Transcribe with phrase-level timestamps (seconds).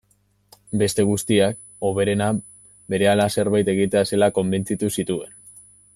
[0.81, 2.31] Beste guztiak, hoberena,
[2.95, 5.41] berehala zerbait egitea zela konbentzitu zituen.